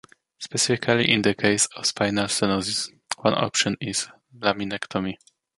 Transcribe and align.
Specifically 0.39 1.11
in 1.11 1.21
the 1.21 1.35
case 1.35 1.67
of 1.75 1.85
spinal 1.85 2.25
stenosis, 2.25 2.89
one 3.19 3.35
option 3.35 3.77
is 3.79 4.07
laminectomy. 4.35 5.17